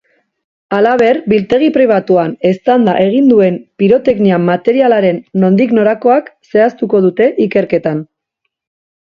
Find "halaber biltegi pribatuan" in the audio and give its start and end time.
0.75-2.33